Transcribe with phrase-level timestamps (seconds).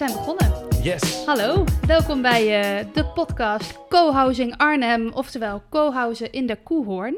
[0.00, 0.52] Zijn begonnen.
[0.82, 1.24] Yes.
[1.26, 7.16] Hallo, welkom bij eh, de podcast Co-housing Arnhem, oftewel Co-housing in de Koehoorn.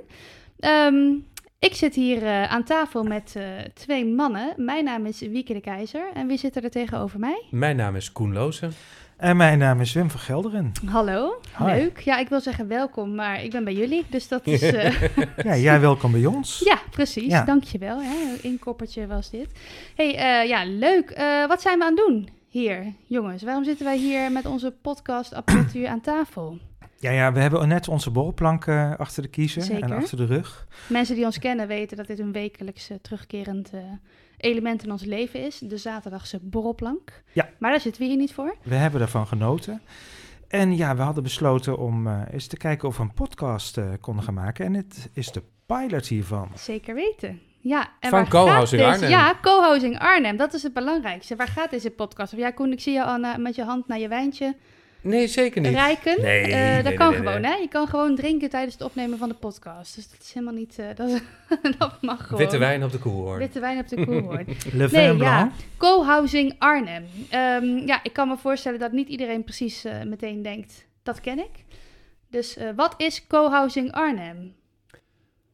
[0.58, 1.14] Ehm,
[1.58, 4.54] ik zit hier eh, aan tafel met eh, twee mannen.
[4.56, 7.42] Mijn naam is Wieke de Keizer en wie zit er tegenover mij?
[7.50, 8.72] Mijn naam is Koen Lozen.
[9.16, 10.72] En mijn naam is Wim van Gelderen.
[10.86, 11.64] Hallo, Hi.
[11.64, 11.98] leuk.
[12.00, 14.62] Ja, ik wil zeggen welkom, maar ik ben bij jullie, dus dat is...
[14.62, 15.02] eh,
[15.44, 16.60] Ja, jij welkom bij ons.
[16.64, 17.32] ja, precies.
[17.32, 17.44] Ja.
[17.44, 18.00] Dankjewel.
[18.00, 18.32] Hè.
[18.32, 19.46] Een inkoppertje was dit.
[19.94, 21.10] hey, eh, ja, leuk.
[21.10, 23.42] Eh, wat zijn we aan het doen hier, jongens?
[23.42, 26.58] Waarom zitten wij hier met onze podcastapparatuur aan tafel?
[26.98, 29.82] Ja, ja, we hebben net onze borrelplank eh, achter de kiezen Zeker.
[29.82, 30.66] en achter de rug.
[30.88, 33.80] Mensen die ons kennen weten dat dit een wekelijks terugkerend eh,
[34.36, 35.58] element in ons leven is.
[35.58, 37.22] De zaterdagse borrelplank.
[37.32, 37.48] Ja.
[37.58, 38.56] Maar daar zitten we hier niet voor.
[38.62, 39.82] We hebben daarvan genoten.
[40.48, 44.24] En ja, we hadden besloten om eh, eens te kijken of we een podcast konden
[44.24, 44.64] gaan maken.
[44.64, 46.50] En dit is de pilot hiervan.
[46.54, 47.40] Zeker weten.
[47.64, 49.10] Ja, en Van Co-housing Arnhem.
[49.10, 50.36] Ja, co-housing Arnhem.
[50.36, 51.36] Dat is het belangrijkste.
[51.36, 52.32] Waar gaat deze podcast?
[52.32, 54.54] Of ja, Koen, ik zie je al na- met je hand naar je wijntje
[55.00, 55.72] Nee, zeker niet.
[55.72, 56.20] rijken.
[56.22, 57.50] Nee, Eh, nee, dat nee, kan nee, gewoon, nee.
[57.50, 57.56] hè?
[57.56, 59.94] Je kan gewoon drinken tijdens het opnemen van de podcast.
[59.94, 60.78] Dus dat is helemaal niet...
[60.78, 61.22] eh, dat,
[61.78, 62.38] dat mag gewoon.
[62.40, 63.38] Witte wijn op de koelhoorn.
[63.38, 64.46] Witte wijn op de koelhoorn.
[64.72, 65.50] Le Vin Nee, ja.
[65.76, 67.04] Co-housing Arnhem.
[67.30, 71.38] Ehm, ja, ik kan me voorstellen dat niet iedereen precies eh, meteen denkt, dat ken
[71.38, 71.64] ik.
[72.30, 74.54] Dus eh, wat is co-housing Arnhem?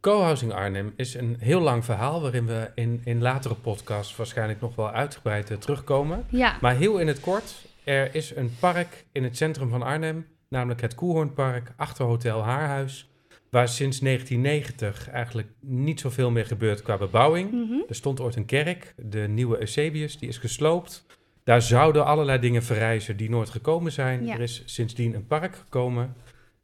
[0.09, 4.75] Co-housing Arnhem is een heel lang verhaal waarin we in, in latere podcasts waarschijnlijk nog
[4.75, 6.25] wel uitgebreid eh, terugkomen.
[6.29, 10.27] Ja, Maar heel in het kort, er is een park in het centrum van Arnhem,
[10.49, 13.09] namelijk het Koelhoornpark achter Hotel Haarhuis,
[13.51, 17.51] waar sinds 1990 eigenlijk niet zoveel meer gebeurt qua bebouwing.
[17.51, 17.81] mhm.
[17.89, 21.07] Er stond ooit een kerk, de nieuwe Eusebius, die is gesloopt.
[21.45, 24.25] Daar zouden allerlei dingen verrijzen die nooit gekomen zijn.
[24.25, 24.35] Ja.
[24.35, 26.15] Er is sindsdien een park gekomen.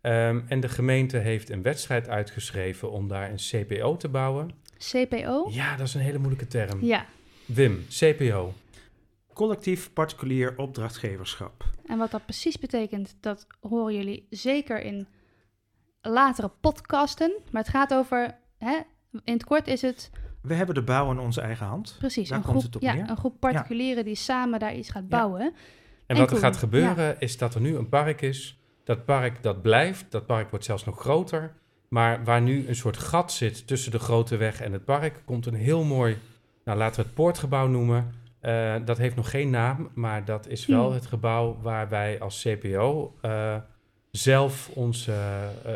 [0.04, 4.50] Ehm, en de gemeente heeft een wedstrijd uitgeschreven om daar een CPO te bouwen.
[4.78, 5.48] CPO?
[5.50, 6.84] Ja, dat is een hele moeilijke term.
[6.84, 7.06] Ja,
[7.46, 8.52] Wim, CPO.
[9.32, 11.64] Collectief particulier opdrachtgeverschap.
[11.86, 15.06] en wat dat precies betekent, dat horen jullie zeker in
[16.02, 17.32] latere podcasten.
[17.50, 18.76] Maar het gaat over, hè,
[19.24, 20.10] in het kort is het
[20.42, 21.96] We hebben de bouw in onze eigen hand.
[21.98, 23.10] precies Daar een komt groep, het op ja, neer.
[23.10, 25.08] een groep particulieren die samen daar iets gaat Ja.
[25.08, 25.40] bouwen.
[25.40, 25.52] En,
[26.06, 28.58] En wat er gaat gebeuren is dat er nu een park is.
[28.84, 30.04] Dat park dat blijft.
[30.08, 31.52] Dat park wordt zelfs nog groter.
[31.88, 35.46] Maar waar nu een soort gat zit tussen de grote weg en het park, komt
[35.46, 36.16] een heel mooi,
[36.64, 38.12] nou laten we het poortgebouw noemen.
[38.40, 40.94] Eh, dat heeft nog geen naam, maar dat is wel Hmm.
[40.94, 43.56] het gebouw waar wij als CPO eh,
[44.10, 45.12] zelf onze,
[45.64, 45.72] eh,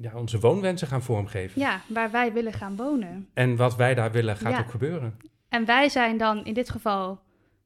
[0.00, 1.60] ja, onze woonwensen gaan vormgeven.
[1.60, 3.28] Ja, waar wij willen gaan wonen.
[3.34, 4.58] En wat wij daar willen gaat Ja.
[4.60, 5.16] ook gebeuren.
[5.48, 7.20] En wij zijn dan in dit geval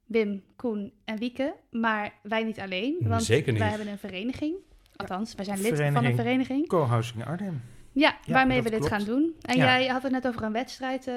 [0.07, 3.61] Wim, Koen en Wieke, maar wij niet alleen, want Zeker niet.
[3.61, 4.55] wij hebben een vereniging.
[5.03, 6.67] Althans, wij zijn lid van een Vereniging.
[6.69, 7.63] Co-housing Arnhem.
[7.93, 8.95] Ja, Ja, waarmee we dit klopt.
[8.95, 9.35] gaan doen.
[9.43, 9.65] En Ja.
[9.65, 11.15] jij had het net over een wedstrijd, eh,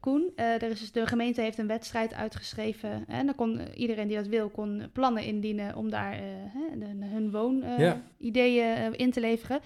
[0.00, 0.30] Koen.
[0.36, 3.04] Eh, er is dus, de gemeente heeft een wedstrijd uitgeschreven.
[3.08, 6.18] En dan kon iedereen die dat wil, kon plannen indienen om daar eh,
[6.52, 7.30] hè, de- hun Ja.
[8.18, 9.60] woonideeën in te leveren.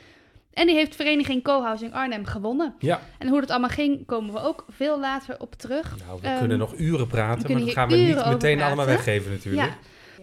[0.52, 2.74] En die heeft vereniging Co-housing Arnhem gewonnen.
[2.78, 5.96] Ja, En hoe dat allemaal ging, komen we ook veel later op terug.
[6.06, 9.30] nou, we Ehm, kunnen nog uren praten, maar dat gaan we niet meteen allemaal weggeven
[9.30, 9.66] natuurlijk.
[9.66, 9.74] Ja,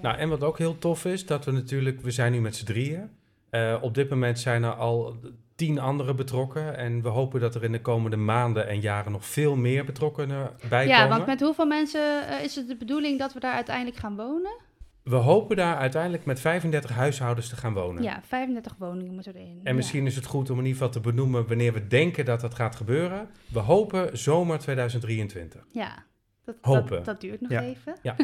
[0.01, 2.65] Nou, en wat ook heel tof is, dat we natuurlijk, we zijn nu met z'n
[2.65, 3.09] drieën.
[3.49, 5.15] Eh, op dit moment zijn er al
[5.55, 6.77] tien anderen betrokken.
[6.77, 10.51] En we hopen dat er in de komende maanden en jaren nog veel meer betrokkenen
[10.69, 11.15] bij ja komen.
[11.15, 14.59] want met hoeveel mensen eh, is het de bedoeling dat we daar uiteindelijk gaan wonen?
[15.03, 18.03] We hopen daar uiteindelijk met 35 huishoudens te gaan wonen.
[18.03, 19.59] Ja, 35 woningen moeten erin.
[19.63, 22.41] En misschien is het goed om in ieder geval te benoemen wanneer we denken dat
[22.41, 23.29] dat gaat gebeuren.
[23.51, 25.61] We hopen zomer 2023.
[25.71, 26.03] Ja, ja
[26.45, 26.89] dat, Hopen.
[26.95, 27.61] Dat, dat duurt nog Ja.
[27.61, 27.95] even.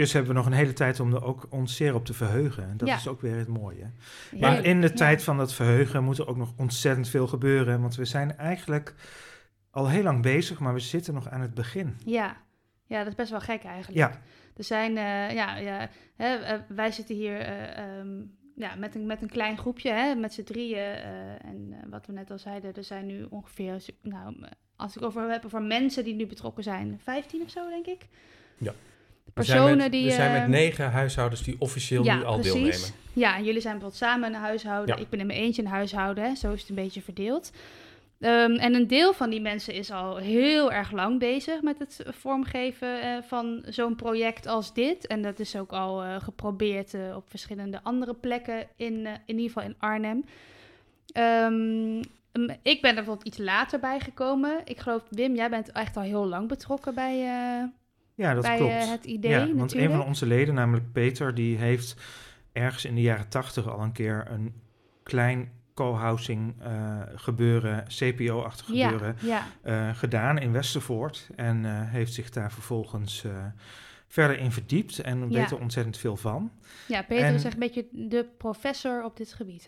[0.00, 2.68] Dus hebben we nog een hele tijd om er ook ons zeer op te verheugen.
[2.68, 2.96] En dat Ja.
[2.96, 3.90] is ook weer het mooie.
[4.40, 4.94] Maar in de Ja.
[4.94, 7.80] tijd van dat verheugen moet er ook nog ontzettend veel gebeuren.
[7.80, 8.94] Want we zijn eigenlijk
[9.70, 11.96] al heel lang bezig, maar we zitten nog aan het begin.
[12.04, 12.36] Ja.
[12.86, 13.98] ja, dat is best wel gek eigenlijk.
[13.98, 14.20] Ja,
[14.56, 18.08] Er zijn, eh, ja, ja hè, eh, wij zitten hier eh, ehm,
[18.56, 20.78] ja, met, een, met een klein groepje, hè, met z'n drieën.
[20.78, 24.36] eh, en wat we net al zeiden, er zijn nu ongeveer, nou,
[24.76, 28.06] als ik over heb over mensen die nu betrokken zijn, 15 of zo, denk ik.
[28.58, 28.72] Ja.
[29.34, 30.04] De We zijn Personen met, die.
[30.04, 32.78] we zijn met eh, negen huishoudens die officieel nu al deelnemen.
[33.12, 34.96] Ja, en jullie zijn bijvoorbeeld samen een huishouden.
[34.96, 35.02] Ja.
[35.02, 36.24] Ik ben in mijn eentje een huishouden.
[36.24, 36.34] Hè.
[36.34, 37.52] Zo is het een beetje verdeeld.
[38.20, 42.02] Ehm, en een deel van die mensen is al heel erg lang bezig met het
[42.06, 45.06] vormgeven eh, van zo'n project als dit.
[45.06, 49.62] En dat is ook al eh, geprobeerd op verschillende andere plekken, in, in ieder geval
[49.62, 50.24] in Arnhem.
[51.12, 51.98] Ehm,
[52.62, 54.60] ik ben er bijvoorbeeld iets later bij gekomen.
[54.64, 57.26] Ik geloof, Wim, jij bent echt al heel lang betrokken bij,
[58.20, 58.72] ja dat bij klopt.
[58.72, 59.90] eh, het idee ja, want natuurlijk.
[59.90, 61.96] een van onze leden, namelijk Peter, die heeft
[62.52, 64.54] ergens in de jaren tachtig al een keer een
[65.02, 71.28] klein co-housing eh, gebeuren, CPO-achtig ja, gebeuren, ja, eh, gedaan in Westervoort.
[71.36, 73.24] En heeft zich daar vervolgens
[74.08, 75.56] verder in verdiept en weet Ja.
[75.56, 76.50] er ontzettend veel van.
[76.88, 79.66] Ja, Peter En- is echt een beetje de professor op dit gebied,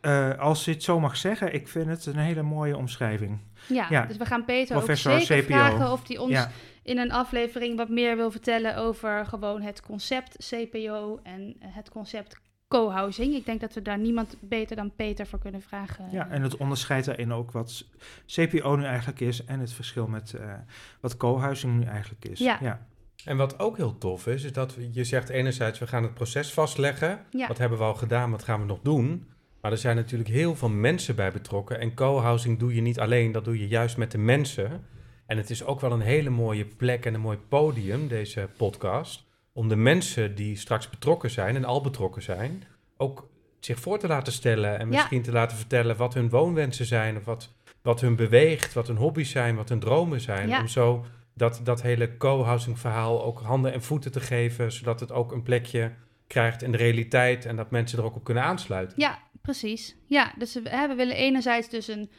[0.00, 0.32] hè?
[0.38, 3.38] Als je het zo mag zeggen, ik vind het een hele mooie omschrijving.
[3.68, 4.06] Ja, Ja.
[4.06, 5.54] dus we gaan Peter Professor ook zeker CPO.
[5.54, 6.50] vragen of hij ons Ja,
[6.90, 12.40] in een aflevering wat meer wil vertellen over gewoon het concept CPO en het concept
[12.68, 13.34] co-housing.
[13.34, 16.04] Ik denk dat we daar niemand beter dan Peter voor kunnen vragen.
[16.10, 17.84] ja, en het onderscheidt daarin ook wat
[18.26, 20.54] CPO nu eigenlijk is en het verschil met eh,
[21.00, 22.38] wat co-housing nu eigenlijk is.
[22.38, 22.58] Ja.
[22.60, 22.86] ja.
[23.24, 26.52] En wat ook heel tof is, is dat je zegt enerzijds, we gaan het proces
[26.52, 27.20] vastleggen.
[27.30, 27.46] Ja.
[27.46, 29.28] Wat hebben we al gedaan, wat gaan we nog doen?
[29.60, 31.80] Maar er zijn natuurlijk heel veel mensen bij betrokken.
[31.80, 34.84] En co-housing doe je niet alleen, dat doe je juist met de mensen.
[35.30, 39.24] En het is ook wel een hele mooie plek en een mooi podium, deze podcast.
[39.52, 42.64] Om de mensen die straks betrokken zijn en al betrokken zijn,
[42.96, 43.28] ook
[43.60, 44.78] zich voor te laten stellen.
[44.78, 44.96] En Ja.
[44.96, 47.16] misschien te laten vertellen wat hun woonwensen zijn.
[47.16, 50.48] Of wat, wat hun beweegt, wat hun hobby's zijn, wat hun dromen zijn.
[50.48, 50.60] Ja.
[50.60, 51.04] Om zo
[51.34, 54.72] dat, dat hele co-housing verhaal ook handen en voeten te geven.
[54.72, 55.92] Zodat het ook een plekje
[56.26, 57.46] krijgt in de realiteit.
[57.46, 59.00] En dat mensen er ook op kunnen aansluiten.
[59.00, 59.96] Ja, precies.
[60.06, 62.10] Ja, dus we, hè, we willen enerzijds dus een,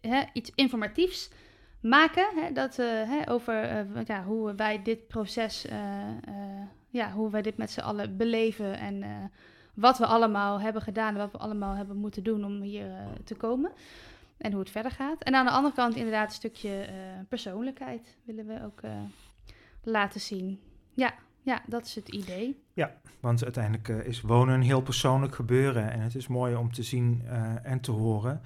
[0.00, 1.30] hè, iets informatiefs
[1.84, 2.26] maken.
[2.34, 5.78] Hè, dat, eh, hè, over eh, ja, hoe wij dit proces, eh,
[6.88, 8.78] ja, hoe wij dit met z'n allen beleven.
[8.78, 9.30] En
[9.74, 12.90] wat we allemaal hebben gedaan en wat we allemaal hebben moeten doen om hier
[13.24, 13.72] te komen.
[14.36, 15.22] En hoe het verder gaat.
[15.22, 16.88] En aan de andere kant inderdaad een stukje
[17.28, 18.80] persoonlijkheid willen we ook
[19.82, 20.60] laten zien.
[20.92, 22.62] Ja, ja, dat is het idee.
[23.20, 25.92] Want uiteindelijk is wonen een heel persoonlijk gebeuren.
[25.92, 27.22] En het is mooi om te zien
[27.62, 28.42] en te horen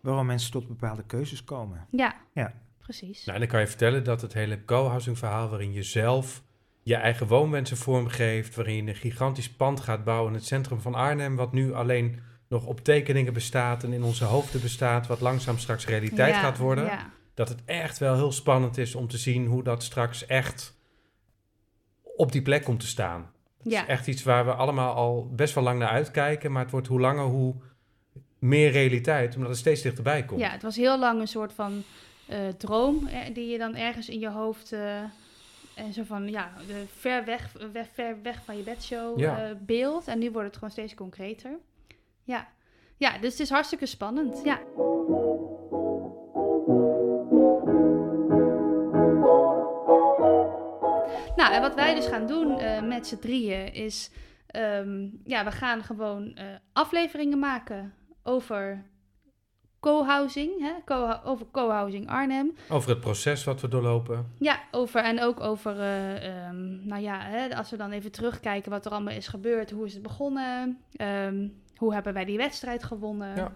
[0.00, 1.86] waarom mensen tot bepaalde keuzes komen.
[1.90, 2.52] Ja, Ja.
[2.86, 3.24] Precies.
[3.24, 5.48] Nou, en dan kan je vertellen dat het hele co-housing verhaal...
[5.48, 6.42] waarin je zelf
[6.82, 8.54] je eigen woonwensen vormgeeft...
[8.54, 11.36] waarin je een gigantisch pand gaat bouwen in het centrum van Arnhem...
[11.36, 15.06] wat nu alleen nog op tekeningen bestaat en in onze hoofden bestaat...
[15.06, 16.84] wat langzaam straks realiteit Ja, gaat worden...
[16.84, 17.10] Ja.
[17.34, 20.74] dat het echt wel heel spannend is om te zien hoe dat straks echt
[22.16, 23.30] op die plek komt te staan.
[23.62, 23.82] Het Ja.
[23.82, 26.86] is echt iets waar we allemaal al best wel lang naar uitkijken, maar het wordt
[26.86, 27.54] hoe langer hoe
[28.38, 30.40] meer realiteit, omdat het steeds dichterbij komt.
[30.40, 31.82] Ja, het was heel lang een soort van
[32.56, 35.02] droom eh, die je dan ergens in je hoofd eh,
[35.74, 39.44] en zo van ja, de ver weg, weg, ver weg van je bedshow Ja.
[39.48, 40.08] eh, beeld.
[40.08, 41.50] En nu wordt het gewoon steeds concreter.
[42.22, 42.48] Ja.
[42.96, 44.40] ja, dus het is hartstikke spannend.
[44.44, 44.60] Ja.
[51.36, 54.10] Nou, en wat wij dus gaan doen eh, met z'n drieën is,
[54.46, 58.84] ehm, ja, we gaan gewoon eh, afleveringen maken over
[59.90, 60.72] co-housing, hè?
[60.84, 62.52] Co over co-housing Arnhem.
[62.68, 64.26] Over het proces wat we doorlopen.
[64.38, 68.70] Ja, over en ook over, eh, ehm, nou ja, hè, als we dan even terugkijken
[68.70, 72.84] wat er allemaal is gebeurd, hoe is het begonnen, Ehm, hoe hebben wij die wedstrijd
[72.84, 73.52] gewonnen, Ja.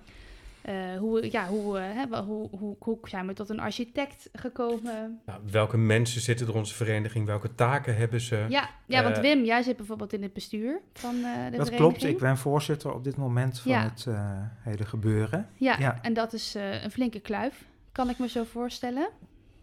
[0.62, 5.21] Eh, hoe, ja, hoe, eh, hè, hoe, hoe, hoe zijn we tot een architect gekomen.
[5.27, 7.27] Nou, welke mensen zitten er onze vereniging?
[7.27, 8.47] Welke taken hebben ze?
[8.49, 11.35] Ja, ja want Eh, Wim, jij zit bijvoorbeeld in het bestuur van eh, de Dat
[11.51, 11.77] vereniging.
[11.77, 13.83] klopt, ik ben voorzitter op dit moment van Ja.
[13.83, 14.31] het eh,
[14.61, 15.49] hele gebeuren.
[15.55, 15.99] Ja, Ja.
[16.03, 19.09] en dat is eh, een flinke kluif, kan ik me zo voorstellen.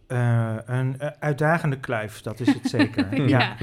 [0.08, 3.16] Eh, een eh, uitdagende kluif, dat is het zeker.
[3.28, 3.38] ja.
[3.38, 3.56] ja.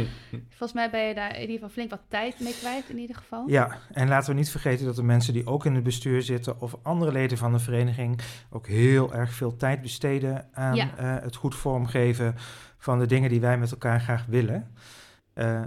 [0.50, 3.16] Volgens mij ben je daar in ieder geval flink wat tijd mee kwijt in ieder
[3.16, 3.48] geval.
[3.48, 6.62] Ja, en laten we niet vergeten dat de mensen die ook in het bestuur zitten
[6.62, 10.98] of andere leden van de vereniging ook heel erg veel tijd besteden aan Ja.
[10.98, 12.36] eh, het goed vormgeven
[12.78, 14.72] van de dingen die wij met elkaar graag willen.
[15.34, 15.62] Eh,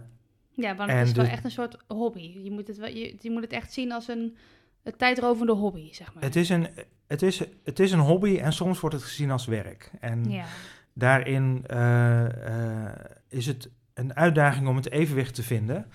[0.50, 2.38] Ja, want het is wel echt een soort hobby.
[2.43, 4.37] Je moet het, wel, je, je moet het echt zien als een,
[4.83, 6.23] een tijdrovende hobby, zeg maar.
[6.23, 6.69] het, is een,
[7.09, 9.91] het, is, het is een hobby en soms wordt het gezien als werk.
[10.00, 10.45] En ja.
[10.93, 12.95] daarin eh, eh,
[13.29, 15.87] is het een uitdaging om het evenwicht te vinden.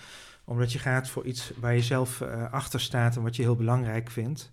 [0.45, 3.55] Omdat je gaat voor iets waar je zelf eh, achter staat en wat je heel
[3.55, 4.51] belangrijk vindt.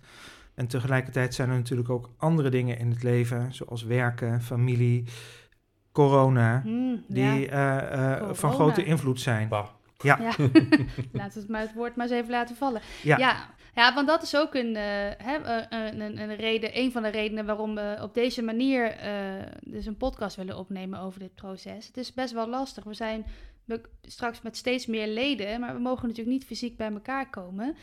[0.55, 5.05] En tegelijkertijd zijn er natuurlijk ook andere dingen in het leven, zoals werken, familie,
[5.93, 7.81] corona, Hmm, die ja.
[7.81, 8.35] eh, eh, Corona.
[8.35, 9.49] van grote invloed zijn.
[9.49, 9.67] Bah.
[9.99, 10.33] Ja, Ja.
[11.13, 12.81] Laten we het, maar het woord maar eens even laten vallen.
[13.03, 13.17] Ja.
[13.17, 13.37] ja.
[13.75, 14.83] Ja, want dat is ook een, eh,
[15.17, 18.91] hè, eh, een, een, een reden, een van de redenen waarom we op deze manier
[18.91, 19.13] eh,
[19.63, 21.87] dus een podcast willen opnemen over dit proces.
[21.87, 22.85] Het is best wel lastig.
[22.85, 23.27] We zijn
[24.03, 27.77] straks met steeds meer leden, maar we mogen natuurlijk niet fysiek bij elkaar komen.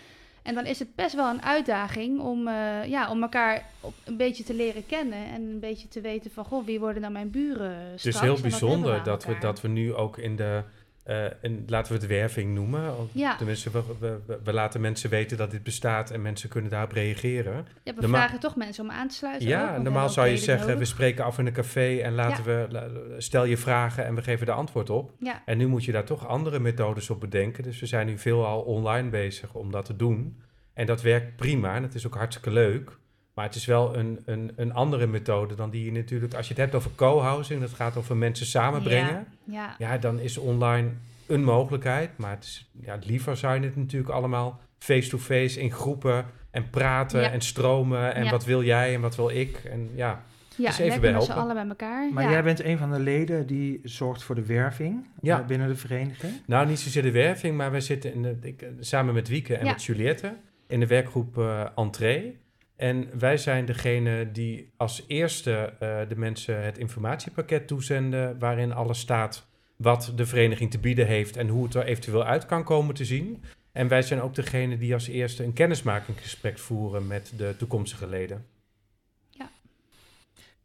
[0.44, 2.50] En dan is het best wel een uitdaging om,
[2.88, 6.46] ja, om elkaar op, een beetje te leren kennen en een beetje te weten van,
[6.46, 8.04] goh, wie worden nou mijn buren straks?
[8.04, 10.64] Het is heel bijzonder dat we, dat we nu ook in de,
[11.08, 12.98] eh, in, laten we het werving noemen.
[12.98, 13.36] Of Ja.
[13.36, 17.68] Tenminste, we, we, laten mensen weten dat dit bestaat en mensen kunnen daarop reageren.
[17.84, 19.48] Ja, we vragen toch mensen om aan te sluiten.
[19.48, 23.44] Ja, normaal zou je zeggen, we spreken af in een café en laten we, stel
[23.44, 25.14] je vragen en we geven de antwoord op.
[25.20, 27.64] Ja, En nu moet je daar toch andere methodes op bedenken.
[27.64, 30.42] Dus we zijn nu veelal online bezig om dat te doen.
[30.74, 32.98] En dat werkt prima en het is ook hartstikke leuk.
[33.38, 36.34] Maar het is wel een, een, een andere methode dan die je natuurlijk...
[36.34, 39.28] Als je het hebt over co-housing, dat gaat over mensen samenbrengen.
[39.44, 39.76] ja.
[39.78, 40.90] Ja, dan is online
[41.28, 42.10] een mogelijkheid.
[42.18, 47.22] Maar het is, ja, liever zou je het natuurlijk allemaal face-to-face in groepen en praten
[47.22, 47.32] Ja.
[47.32, 48.14] en stromen.
[48.16, 48.32] En Ja.
[48.32, 49.58] wat wil jij en wat wil ik?
[49.72, 50.24] En ja,
[50.56, 51.36] Ja, Dus even z'n behelpen.
[51.36, 52.14] allen bij elkaar.
[52.14, 52.30] Maar ja.
[52.32, 55.40] jij bent een van de leden die zorgt voor de werving Ja.
[55.40, 56.34] eh, binnen de vereniging.
[56.46, 59.66] nou niet zozeer de werving, maar wij zitten in de, ik, samen met Wieke en
[59.66, 59.72] Ja.
[59.72, 60.34] met Juliette
[60.68, 62.38] in de werkgroep eh Entree.
[62.78, 69.00] En wij zijn degene die als eerste eh, de mensen het informatiepakket toezenden, waarin alles
[69.00, 72.96] staat wat de vereniging te bieden heeft en hoe het er eventueel uit kan komen
[72.96, 73.44] te zien.
[73.72, 78.46] En wij zijn ook degene die als eerste een kennismakingsgesprek voeren met de toekomstige leden.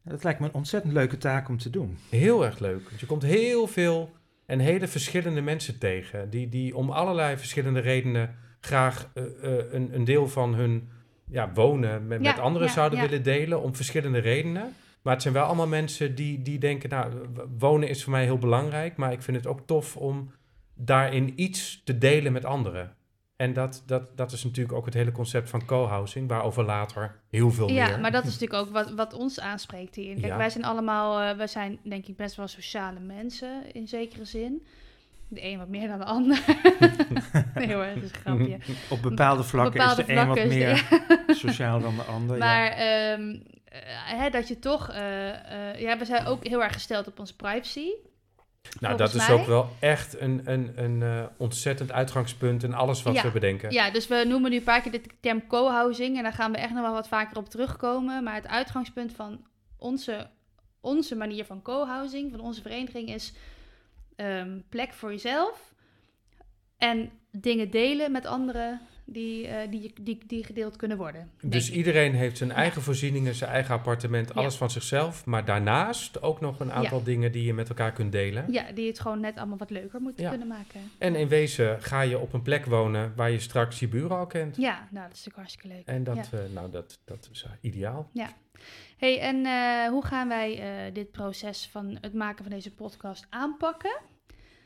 [0.04, 1.99] Dat lijkt me een ontzettend leuke taak om te doen.
[2.11, 2.88] Heel erg leuk.
[2.88, 4.12] Want je komt heel veel
[4.47, 6.31] en hele verschillende mensen tegen.
[6.31, 10.88] Die, die om allerlei verschillende redenen graag eh, eh, een, een deel van hun
[11.33, 13.05] ja, wonen met, Ja, met anderen ja, zouden ja.
[13.09, 13.62] willen delen.
[13.62, 14.75] Om verschillende redenen.
[15.03, 17.12] Maar het zijn wel allemaal mensen die, die denken, nou,
[17.59, 18.97] wonen is voor mij heel belangrijk.
[18.97, 20.31] Maar ik vind het ook tof om
[20.75, 22.97] daarin iets te delen met anderen.
[23.37, 27.51] En dat, dat, dat is natuurlijk ook het hele concept van co-housing, waarover later heel
[27.51, 28.01] veel Ja, meer.
[28.01, 30.15] maar dat is natuurlijk ook wat, wat ons aanspreekt hier.
[30.15, 30.37] Kijk, Ja.
[30.37, 34.67] wij zijn allemaal, eh, wij zijn denk ik best wel sociale mensen in zekere zin.
[35.35, 36.39] De een wat meer dan de ander.
[37.55, 38.59] nee hoor, dat is een grapje.
[38.95, 40.87] Op bepaalde vlakken bepaalde is de een wat meer
[41.27, 42.37] de- sociaal dan de ander.
[42.39, 42.45] ja.
[42.45, 43.31] Maar ehm,
[43.65, 43.81] eh,
[44.21, 47.37] hè, dat je toch, eh, eh, ja, we zijn ook heel erg gesteld op onze
[47.37, 47.87] privacy.
[48.81, 49.37] Nou, dat is mij.
[49.37, 53.23] ook wel echt een, een, een eh, ontzettend uitgangspunt in alles wat Ja.
[53.23, 53.71] we bedenken.
[53.73, 56.59] Ja, dus we noemen nu een paar keer de term co-housing en daar gaan we
[56.59, 58.23] echt nog wel wat vaker op terugkomen.
[58.23, 59.47] Maar het uitgangspunt van
[59.77, 60.27] onze,
[60.81, 63.33] onze manier van co-housing, van onze vereniging, is
[64.23, 65.75] ehm, plek voor jezelf
[66.79, 71.31] en dingen delen met anderen die, eh, die, die, die gedeeld kunnen worden.
[71.43, 74.35] Dus iedereen heeft zijn eigen voorzieningen, zijn eigen appartement, Ja.
[74.35, 75.26] alles van zichzelf.
[75.26, 78.52] Maar daarnaast ook nog een aantal dingen die je met elkaar kunt delen.
[78.52, 80.29] Ja, die het gewoon net allemaal wat leuker moeten Ja.
[80.31, 80.81] kunnen maken.
[80.99, 84.26] En in wezen ga je op een plek wonen waar je straks je buren al
[84.26, 84.57] kent.
[84.57, 85.87] Ja, nou, dat is natuurlijk hartstikke leuk.
[85.87, 86.38] En dat, Ja.
[86.38, 88.11] eh, nou, dat, dat is eh, ideaal.
[88.97, 89.37] hey, en
[89.91, 94.00] hoe gaan wij dit proces van het maken van deze podcast aanpakken?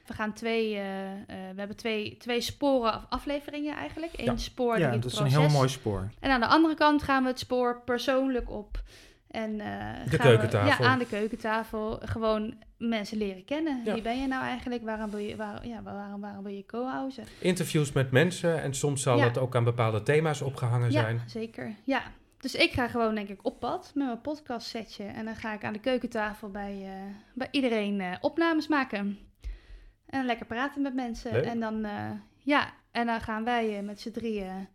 [0.07, 4.13] We gaan twee, eh, eh, we hebben twee, twee sporen of afleveringen eigenlijk.
[4.17, 4.37] Eén Ja.
[4.37, 6.11] spoor ja, dat is een heel mooi spoor.
[6.21, 8.83] En aan de andere kant gaan we het spoor persoonlijk op.
[9.31, 10.85] En, gaan we- keukentafel.
[10.85, 11.99] ja, aan de keukentafel.
[12.05, 13.83] Gewoon mensen leren kennen.
[13.85, 13.93] Ja.
[13.93, 14.85] Wie ben je nou eigenlijk?
[14.85, 17.25] Waarom wil je, waar, ja, waarom, waarom wil je co-housen?
[17.41, 19.25] Interviews met mensen en soms zal Ja.
[19.25, 21.23] het ook aan bepaalde thema's opgehangen Ja, zijn.
[21.27, 21.75] zeker.
[21.85, 22.03] Ja.
[22.41, 25.05] Dus ik ga gewoon denk ik op pad met mijn podcast setje.
[25.05, 26.87] En dan ga ik aan de keukentafel bij,
[27.35, 29.19] bij iedereen opnames maken.
[30.07, 31.33] En lekker praten met mensen.
[31.33, 31.45] Leuk.
[31.45, 34.69] En dan, eh, ja, en dan gaan wij eh, met z'n drieën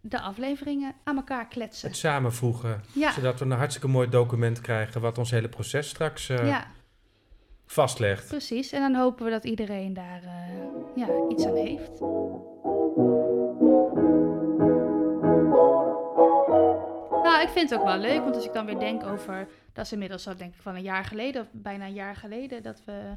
[0.00, 1.88] de afleveringen aan elkaar kletsen.
[1.88, 6.28] Het samenvoegen, Ja, zodat we een hartstikke mooi document krijgen wat ons hele proces straks
[6.28, 6.66] eh, ja,
[7.66, 8.28] vastlegt.
[8.28, 8.72] precies.
[8.72, 10.22] En dan hopen we dat iedereen daar
[10.94, 12.00] ja, iets aan heeft.
[17.22, 19.84] Nou, ik vind het ook wel leuk, want als ik dan weer denk over, dat
[19.84, 22.82] is inmiddels al denk ik van een jaar geleden, of bijna een jaar geleden, dat
[22.84, 23.16] we,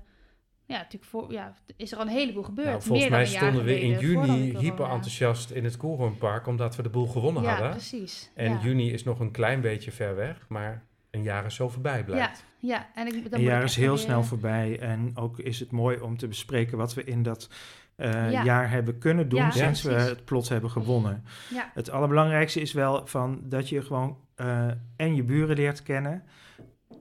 [0.70, 2.68] ja, natuurlijk voor, ja, is er al een heleboel gebeurd.
[2.68, 5.78] Nou, volgens meer dan mij een jaar stonden we in juni hyper enthousiast in het
[5.78, 7.70] Koelhoornpark, omdat we de boel gewonnen Ja, hadden.
[7.72, 8.32] precies.
[8.36, 8.60] En ja.
[8.64, 12.44] juni is nog een klein beetje ver weg, maar een jaar is zo voorbij blijkt.
[12.60, 14.80] Ja, en ik, dan Een moet jaar is heel weer- snel voorbij.
[14.80, 17.50] En ook is het mooi om te bespreken wat we in dat
[17.96, 18.44] eh, Ja.
[18.44, 21.24] jaar hebben kunnen doen Ja, sinds we het plot hebben gewonnen.
[21.54, 26.24] Ja, Het allerbelangrijkste is wel van dat je gewoon eh, en je buren leert kennen.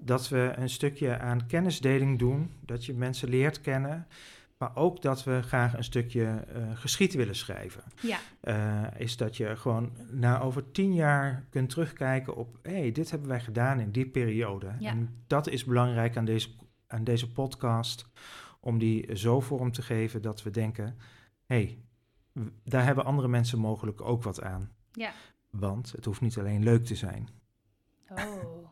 [0.00, 2.52] Dat we een stukje aan kennisdeling doen.
[2.60, 4.06] Dat je mensen leert kennen.
[4.58, 7.82] Maar ook dat we graag een stukje eh geschied willen schrijven.
[8.00, 12.58] ja, Eh, is dat je gewoon na over tien jaar kunt terugkijken op...
[12.62, 14.72] hé, hey, dit hebben wij gedaan in die periode.
[14.78, 14.90] Ja.
[14.90, 16.48] En dat is belangrijk aan deze,
[16.86, 18.06] aan deze podcast...
[18.60, 20.96] om die zo vorm te geven dat we denken...
[21.46, 21.78] hé, hey,
[22.64, 24.70] daar hebben andere mensen mogelijk ook wat aan.
[24.92, 25.12] ja.
[25.50, 27.28] Want het hoeft niet alleen leuk te zijn.
[28.08, 28.68] Oh.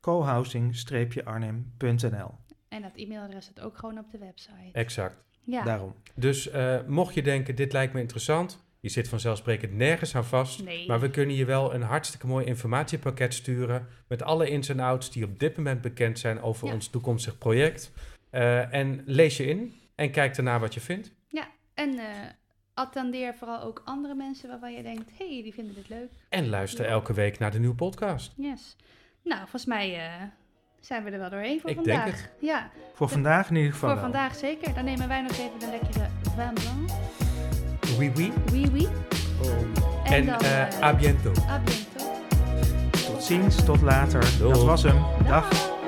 [0.00, 2.34] cohousing-arnhem.nl.
[2.68, 4.70] En dat e-mailadres staat ook gewoon op de website.
[4.72, 5.24] Exact.
[5.44, 5.94] Ja, Daarom.
[6.14, 10.62] Dus eh, mocht je denken, dit lijkt me interessant, je zit vanzelfsprekend nergens aan vast,
[10.64, 10.86] nee.
[10.86, 15.10] maar we kunnen je wel een hartstikke mooi informatiepakket sturen met alle ins en outs
[15.10, 16.72] die op dit moment bekend zijn over Ja.
[16.74, 17.92] ons toekomstig project.
[18.30, 21.12] Eh, en lees je in en kijk daarna wat je vindt.
[21.74, 22.06] En eh,
[22.74, 26.10] attendeer vooral ook andere mensen waarvan je denkt, hé, hey, die vinden dit leuk.
[26.28, 26.90] En luister Ja.
[26.90, 28.32] elke week naar de nieuwe podcast.
[28.36, 28.76] Yes.
[29.24, 30.12] Nou, volgens mij eh,
[30.80, 32.20] zijn we er wel doorheen voor Ik denk vandaag.
[32.22, 32.30] het.
[32.40, 34.10] Ja, Voor vandaag in ieder geval voor wel.
[34.10, 34.74] vandaag zeker.
[34.74, 37.29] Dan nemen wij nog even een lekkere vin blanc.
[38.00, 38.32] Oui, oui.
[38.52, 38.88] Oui, oui.
[40.04, 41.32] En, En dan, eh eh, à bientôt.
[41.48, 42.10] à bientôt.
[43.06, 44.22] Tot ziens, tot later.
[44.38, 44.52] Doei.
[44.52, 44.96] Dat was hem.
[45.28, 45.48] Dag.
[45.48, 45.79] Dag.